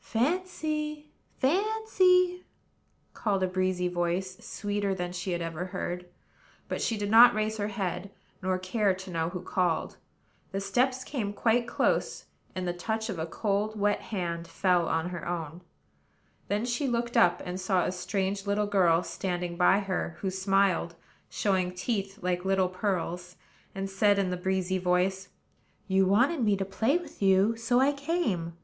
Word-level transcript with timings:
"Fancy! 0.00 1.10
Fancy!" 1.36 2.46
called 3.12 3.42
a 3.42 3.46
breezy 3.46 3.86
voice, 3.86 4.38
sweeter 4.38 4.94
than 4.94 5.08
any 5.08 5.12
she 5.12 5.32
had 5.32 5.42
ever 5.42 5.66
heard. 5.66 6.06
But 6.68 6.80
she 6.80 6.96
did 6.96 7.10
not 7.10 7.34
raise 7.34 7.58
her 7.58 7.68
head, 7.68 8.10
nor 8.40 8.58
care 8.58 8.94
to 8.94 9.10
know 9.10 9.28
who 9.28 9.42
called. 9.42 9.98
The 10.52 10.60
steps 10.62 11.04
came 11.04 11.34
quite 11.34 11.66
close; 11.68 12.24
and 12.54 12.66
the 12.66 12.72
touch 12.72 13.10
of 13.10 13.18
a 13.18 13.26
cold, 13.26 13.78
wet 13.78 14.00
hand 14.00 14.48
fell 14.48 14.88
on 14.88 15.10
her 15.10 15.28
own. 15.28 15.60
Then 16.48 16.64
she 16.64 16.88
looked 16.88 17.14
up, 17.18 17.42
and 17.44 17.60
saw 17.60 17.84
a 17.84 17.92
strange 17.92 18.46
little 18.46 18.66
girl 18.66 19.02
standing 19.02 19.54
by 19.58 19.80
her, 19.80 20.16
who 20.20 20.30
smiled, 20.30 20.94
showing 21.28 21.74
teeth 21.74 22.20
like 22.22 22.46
little 22.46 22.70
pearls, 22.70 23.36
and 23.74 23.90
said, 23.90 24.18
in 24.18 24.30
the 24.30 24.38
breezy 24.38 24.78
voice: 24.78 25.28
"You 25.88 26.06
wanted 26.06 26.42
me 26.42 26.56
to 26.56 26.64
play 26.64 26.96
with 26.96 27.20
you, 27.20 27.54
so 27.58 27.80
I 27.80 27.92
came." 27.92 28.56